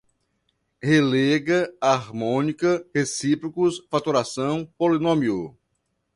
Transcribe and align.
Relega, 0.81 1.71
harmônica, 1.79 2.83
recíprocos, 2.91 3.77
fatoração, 3.87 4.65
polinômio 4.75 5.55